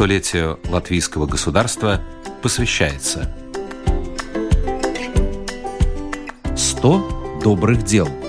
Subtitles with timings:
[0.00, 2.00] столетию латвийского государства
[2.40, 3.30] посвящается.
[6.56, 8.08] 100 добрых дел–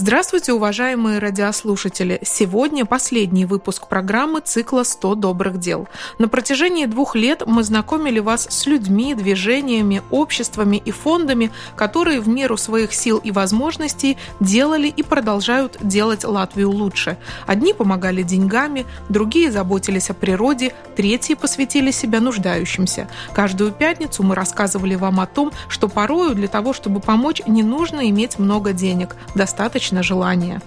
[0.00, 2.20] Здравствуйте, уважаемые радиослушатели!
[2.22, 5.88] Сегодня последний выпуск программы цикла «100 добрых дел».
[6.20, 12.28] На протяжении двух лет мы знакомили вас с людьми, движениями, обществами и фондами, которые в
[12.28, 17.18] меру своих сил и возможностей делали и продолжают делать Латвию лучше.
[17.48, 23.08] Одни помогали деньгами, другие заботились о природе, третьи посвятили себя нуждающимся.
[23.34, 28.08] Каждую пятницу мы рассказывали вам о том, что порою для того, чтобы помочь, не нужно
[28.08, 30.60] иметь много денег, достаточно на желание.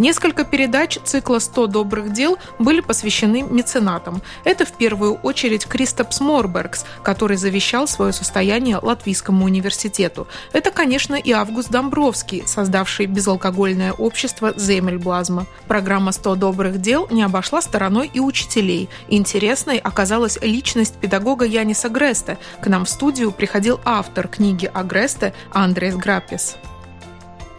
[0.00, 4.22] Несколько передач цикла «100 добрых дел» были посвящены меценатам.
[4.44, 10.26] Это в первую очередь Кристопс Морбергс, который завещал свое состояние Латвийскому университету.
[10.54, 15.44] Это, конечно, и Август Домбровский, создавший безалкогольное общество Земельблазма.
[15.68, 18.88] Программа «100 добрых дел» не обошла стороной и учителей.
[19.08, 22.38] Интересной оказалась личность педагога Яниса Греста.
[22.62, 26.56] К нам в студию приходил автор книги о Гресте Андрес Грапис.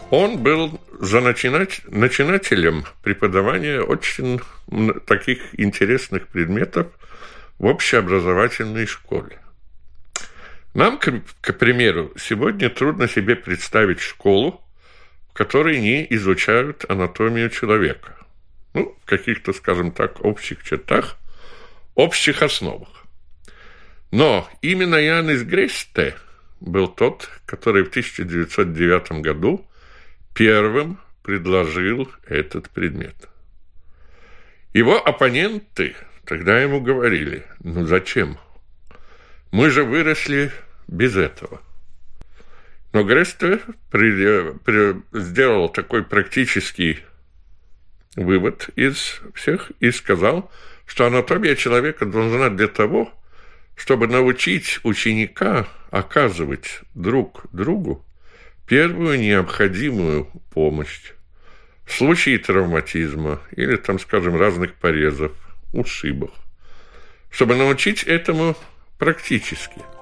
[0.09, 4.39] Он был за начинать, начинателем преподавания очень
[5.07, 6.87] таких интересных предметов
[7.57, 9.39] в общеобразовательной школе.
[10.75, 14.63] Нам, к, к примеру, сегодня трудно себе представить школу,
[15.31, 18.15] в которой не изучают анатомию человека.
[18.75, 21.17] Ну, в каких-то, скажем так, общих чертах,
[21.95, 23.05] общих основах.
[24.11, 26.15] Но именно Янис Гресте
[26.59, 29.65] был тот, который в 1909 году
[30.33, 33.15] первым предложил этот предмет.
[34.73, 38.37] Его оппоненты тогда ему говорили, ну зачем?
[39.51, 40.51] Мы же выросли
[40.87, 41.61] без этого.
[42.93, 46.99] Но Гресте при, при, сделал такой практический
[48.15, 50.51] вывод из всех и сказал,
[50.85, 53.13] что анатомия человека должна для того,
[53.75, 58.05] чтобы научить ученика оказывать друг другу
[58.71, 61.11] первую необходимую помощь
[61.85, 65.33] в случае травматизма или, там, скажем, разных порезов,
[65.73, 66.31] ушибов,
[67.29, 68.55] чтобы научить этому
[68.97, 69.81] практически–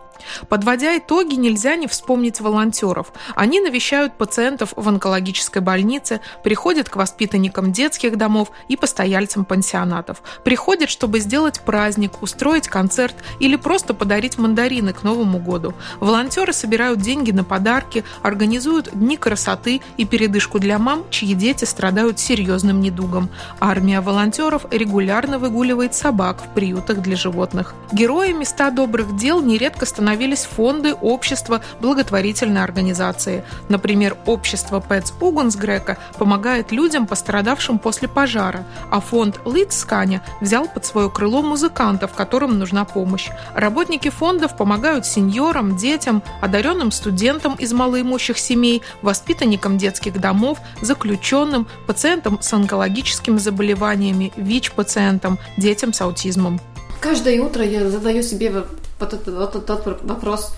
[0.50, 3.13] Подводя итоги, нельзя не вспомнить волонтеров.
[3.35, 10.22] Они навещают пациентов в онкологической больнице, приходят к воспитанникам детских домов и постояльцам пансионатов.
[10.44, 15.74] Приходят, чтобы сделать праздник, устроить концерт или просто подарить мандарины к Новому году.
[16.00, 22.19] Волонтеры собирают деньги на подарки, организуют дни красоты и передышку для мам, чьи дети страдают
[22.19, 23.29] серьезным недугом.
[23.59, 27.74] Армия волонтеров регулярно выгуливает собак в приютах для животных.
[27.91, 33.44] Героями ста добрых дел нередко становятся становились фонды, общества, благотворительные организации.
[33.70, 41.12] Например, общество Pets Угунсгрека помогает людям, пострадавшим после пожара, а фонд Лицканя взял под свое
[41.12, 43.30] крыло музыкантов, которым нужна помощь.
[43.53, 52.41] Работники фондов помогают сеньорам, детям, одаренным студентам из малоимущих семей, воспитанникам детских домов, заключенным, пациентам
[52.41, 56.59] с онкологическими заболеваниями, ВИЧ-пациентам, детям с аутизмом.
[57.00, 58.68] Каждое утро я задаю себе вот
[59.00, 60.54] этот, вот этот вопрос,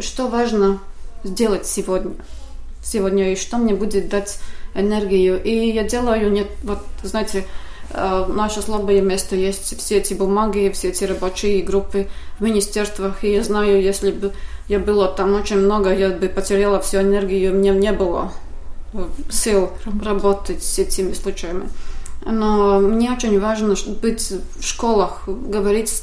[0.00, 0.80] что важно
[1.24, 2.12] сделать сегодня,
[2.82, 4.38] сегодня, и что мне будет дать
[4.74, 5.42] энергию.
[5.42, 7.44] И я делаю, нет, вот, знаете,
[7.90, 12.08] э, наше слабое место есть все эти бумаги, все эти рабочие группы
[12.38, 13.22] в министерствах.
[13.22, 14.32] И я знаю, если бы
[14.68, 18.32] я была там очень много, я бы потеряла всю энергию, мне не было
[19.30, 19.70] сил
[20.02, 21.68] работать с этими случаями.
[22.24, 26.02] Но мне очень важно быть в школах, говорить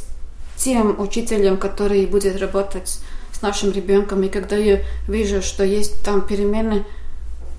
[0.55, 2.99] тем учителем, который будет работать
[3.31, 4.21] с нашим ребенком.
[4.23, 6.85] И когда я вижу, что есть там перемены,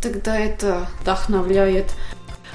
[0.00, 1.87] тогда это вдохновляет.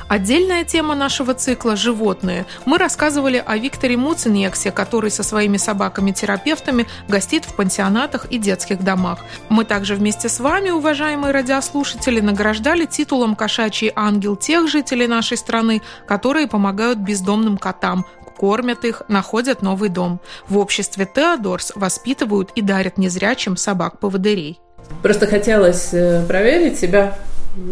[0.07, 2.45] Отдельная тема нашего цикла– животные.
[2.65, 9.19] Мы рассказывали о Викторе Муцинексе, который со своими собаками-терапевтами гостит в пансионатах и детских домах.
[9.49, 15.81] Мы также вместе с вами, уважаемые радиослушатели, награждали титулом «Кошачий ангел» тех жителей нашей страны,
[16.07, 18.05] которые помогают бездомным котам,
[18.37, 20.21] кормят их, находят новый дом.
[20.47, 24.61] В обществе Теодорс воспитывают и дарят незрячим собак-поводырей.
[25.01, 27.17] Просто хотелось э, проверить себя,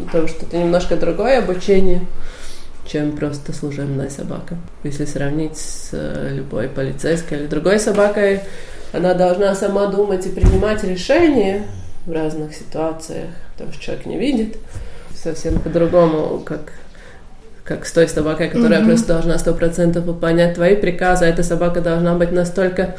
[0.06, 2.02] потому что это немножко другое обучение,
[2.86, 4.58] чем просто служебная собака.
[4.84, 8.42] Если сравнить с э, любой полицейской или другой собакой,
[8.94, 11.64] она должна сама думать и принимать решения
[12.06, 14.58] в разных ситуациях, потому что человек не видит.
[15.16, 16.72] Совсем по-другому, как
[17.64, 18.86] как с той собакой, которая mm-hmm.
[18.86, 22.96] просто должна сто процентов выполнять твои приказы, а эта собака должна быть настолько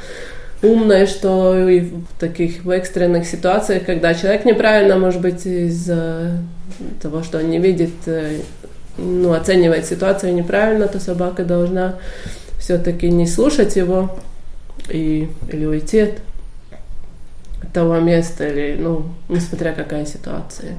[0.60, 6.38] умное, что и в таких экстренных ситуациях, когда человек неправильно, может быть, из-за
[7.00, 8.40] того, что он не видит, э,
[8.98, 11.96] ну, оценивает ситуацию неправильно, то собака должна
[12.58, 14.18] все-таки не слушать его
[14.88, 16.12] и, или уйти от
[17.72, 20.78] того места, или, ну, несмотря какая ситуация.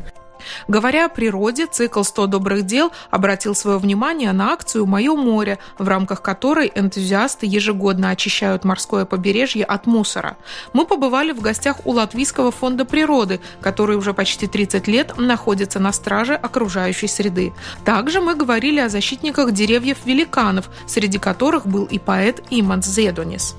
[0.68, 5.88] Говоря о природе, цикл «100 добрых дел» обратил свое внимание на акцию «Мое море», в
[5.88, 10.38] рамках которой энтузиасты ежегодно очищают морское побережье от мусора.
[10.74, 15.92] Мы побывали в гостях у Латвийского фонда природы, который уже почти 30 лет находится на
[15.92, 17.54] страже окружающей среды.
[17.86, 23.56] Также мы говорили о защитниках деревьев-великанов, среди которых был и поэт Иманс Зедонис.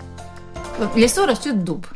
[0.79, 1.87] В лесу растет дуб.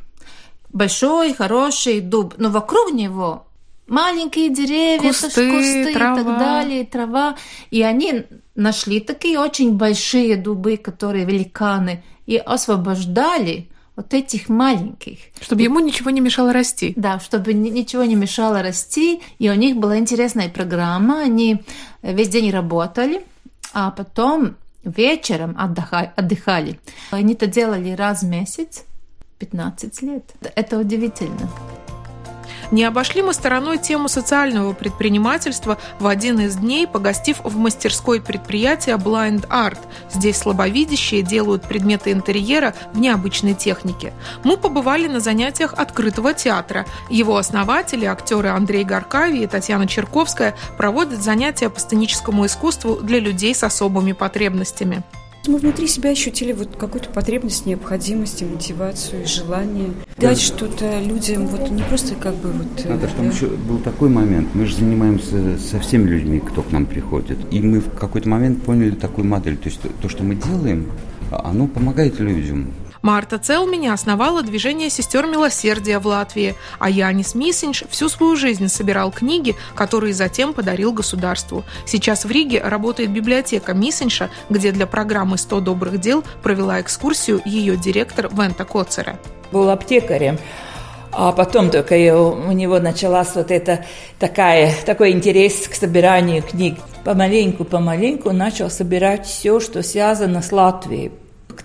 [0.72, 3.46] Большой, хороший дуб, но вокруг него
[3.86, 6.20] маленькие деревья, кусты, кусты трава.
[6.20, 7.36] и так далее, трава.
[7.70, 8.24] И они
[8.54, 15.18] нашли такие очень большие дубы, которые великаны, и освобождали вот этих маленьких.
[15.40, 16.94] Чтобы ему ничего не мешало расти.
[16.96, 19.20] Да, чтобы ничего не мешало расти.
[19.38, 21.20] И у них была интересная программа.
[21.20, 21.62] Они
[22.02, 23.22] весь день работали,
[23.74, 26.80] а потом вечером отдыхали.
[27.10, 28.84] Они это делали раз в месяц,
[29.38, 30.24] 15 лет.
[30.54, 31.50] Это удивительно.
[32.72, 38.96] Не обошли мы стороной тему социального предпринимательства в один из дней, погостив в мастерской предприятия
[38.96, 39.78] Blind Art.
[40.10, 44.14] Здесь слабовидящие делают предметы интерьера в необычной технике.
[44.42, 46.86] Мы побывали на занятиях открытого театра.
[47.10, 53.54] Его основатели, актеры Андрей Гаркави и Татьяна Черковская, проводят занятия по сценическому искусству для людей
[53.54, 55.02] с особыми потребностями.
[55.48, 61.82] Мы внутри себя ощутили вот какую-то потребность, необходимость, мотивацию, желание дать что-то людям, вот не
[61.82, 62.84] просто как бы вот...
[62.84, 63.34] Надо, чтобы да?
[63.34, 67.60] еще был такой момент, мы же занимаемся со всеми людьми, кто к нам приходит, и
[67.60, 70.86] мы в какой-то момент поняли такую модель, то есть то, что мы делаем,
[71.30, 72.72] оно помогает людям,
[73.02, 79.10] Марта Целмини основала движение сестер милосердия в Латвии, а Янис Мисинч всю свою жизнь собирал
[79.10, 81.64] книги, которые затем подарил государству.
[81.84, 87.76] Сейчас в Риге работает библиотека Мисинша, где для программы «100 добрых дел» провела экскурсию ее
[87.76, 89.18] директор Вента Коцера.
[89.50, 90.38] Был аптекарем.
[91.10, 93.84] А потом только у него началась вот эта
[94.18, 96.78] такая, такой интерес к собиранию книг.
[97.04, 101.10] Помаленьку-помаленьку начал собирать все, что связано с Латвией.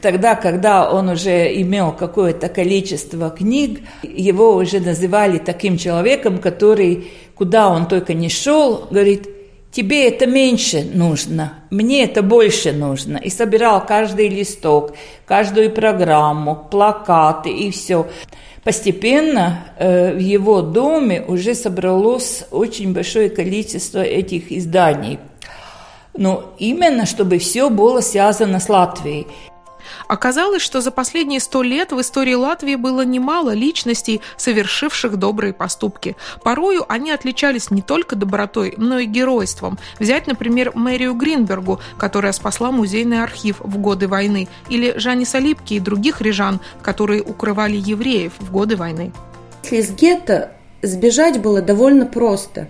[0.02, 7.70] Тогда, когда он уже имел какое-то количество книг, его уже называли таким человеком, который, куда
[7.70, 9.28] он только не шел, говорит,
[9.72, 13.18] тебе это меньше нужно, мне это больше нужно.
[13.18, 14.94] И собирал каждый листок,
[15.26, 18.08] каждую программу, плакаты и все.
[18.64, 25.20] Постепенно э, в его доме уже собралось очень большое количество этих изданий.
[26.14, 29.28] Но именно, чтобы все было связано с Латвией.
[30.08, 36.16] Оказалось, что за последние сто лет в истории Латвии было немало личностей, совершивших добрые поступки.
[36.44, 39.78] Порою они отличались не только добротой, но и геройством.
[40.00, 45.80] Взять, например, Мэрию Гринбергу, которая спасла музейный архив в годы войны, или Жаниса Липки и
[45.80, 49.12] других рижан, которые укрывали евреев в годы войны.
[49.70, 50.52] Из гетто
[50.82, 52.68] сбежать было довольно просто.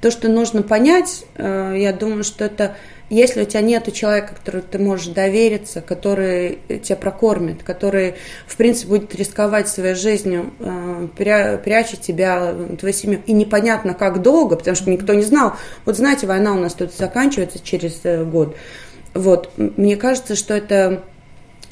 [0.00, 2.76] То, что нужно понять, э, я думаю, что это
[3.10, 8.14] если у тебя нет человека, которому ты можешь довериться, который тебя прокормит, который,
[8.46, 14.56] в принципе, будет рисковать своей жизнью, э, пряча тебя, твою семью, и непонятно, как долго,
[14.56, 15.54] потому что никто не знал.
[15.84, 18.56] Вот знаете, война у нас тут заканчивается через э, год.
[19.12, 21.02] Вот, мне кажется, что это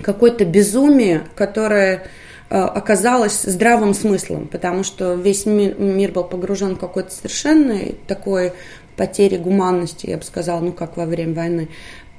[0.02, 2.00] какое-то безумие, которое э,
[2.48, 8.52] оказалось здравым смыслом, потому что весь мир, мир был погружен в какой-то совершенно такой
[8.96, 11.68] потери гуманности, я бы сказала, ну как во время войны,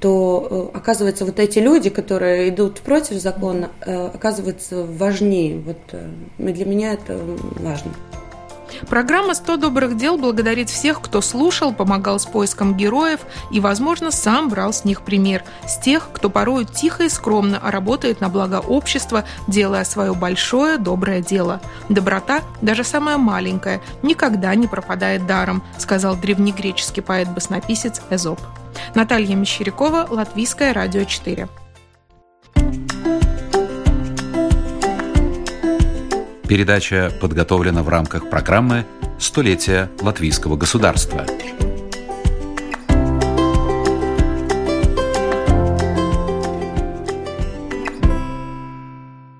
[0.00, 5.58] то э, оказывается вот эти люди, которые идут против закона, э, оказываются важнее.
[5.58, 6.08] Вот э,
[6.38, 7.18] для меня это
[7.56, 7.92] важно.
[8.88, 13.20] Программа «100 добрых дел» благодарит всех, кто слушал, помогал с поиском героев
[13.50, 15.44] и, возможно, сам брал с них пример.
[15.66, 21.20] С тех, кто порой тихо и скромно работает на благо общества, делая свое большое доброе
[21.20, 21.60] дело.
[21.88, 28.40] Доброта, даже самая маленькая, никогда не пропадает даром, сказал древнегреческий поэт-баснописец Эзоп.
[28.94, 31.48] Наталья Мещерякова, Латвийское радио 4.
[36.50, 38.84] Передача подготовлена в рамках программы
[39.20, 41.24] «Столетие латвийского государства».